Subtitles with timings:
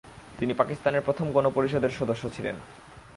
[0.39, 2.55] তিনি পাকিস্তানের প্রথম গণপরিষদের সদস্য ছিলেন।